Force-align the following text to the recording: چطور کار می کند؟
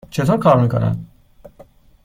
چطور 0.09 0.37
کار 0.37 0.59
می 0.61 0.69
کند؟ 0.69 1.07